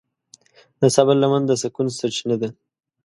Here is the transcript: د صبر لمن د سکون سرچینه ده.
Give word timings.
د 0.81 0.83
صبر 0.95 1.15
لمن 1.21 1.41
د 1.45 1.51
سکون 1.61 1.87
سرچینه 1.99 2.35
ده. 2.41 2.49